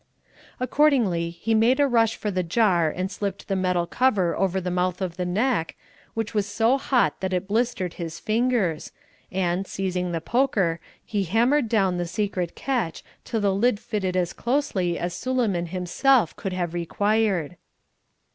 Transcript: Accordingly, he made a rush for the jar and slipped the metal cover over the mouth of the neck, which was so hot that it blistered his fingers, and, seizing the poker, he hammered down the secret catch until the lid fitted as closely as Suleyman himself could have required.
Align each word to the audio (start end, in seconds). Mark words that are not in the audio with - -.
Accordingly, 0.59 1.29
he 1.29 1.53
made 1.53 1.79
a 1.79 1.85
rush 1.87 2.15
for 2.15 2.31
the 2.31 2.41
jar 2.41 2.89
and 2.89 3.11
slipped 3.11 3.47
the 3.47 3.55
metal 3.55 3.85
cover 3.85 4.35
over 4.35 4.59
the 4.59 4.71
mouth 4.71 4.99
of 4.99 5.15
the 5.15 5.27
neck, 5.27 5.75
which 6.15 6.33
was 6.33 6.47
so 6.47 6.79
hot 6.79 7.19
that 7.19 7.33
it 7.33 7.47
blistered 7.47 7.93
his 7.93 8.19
fingers, 8.19 8.91
and, 9.31 9.67
seizing 9.67 10.11
the 10.11 10.19
poker, 10.19 10.79
he 11.05 11.25
hammered 11.25 11.69
down 11.69 11.97
the 11.97 12.07
secret 12.07 12.55
catch 12.55 13.03
until 13.25 13.41
the 13.41 13.53
lid 13.53 13.79
fitted 13.79 14.17
as 14.17 14.33
closely 14.33 14.97
as 14.97 15.13
Suleyman 15.13 15.67
himself 15.67 16.35
could 16.35 16.51
have 16.53 16.73
required. 16.73 17.55